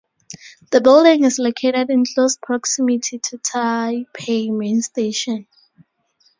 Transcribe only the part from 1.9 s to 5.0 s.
in close proximity to Taipei Main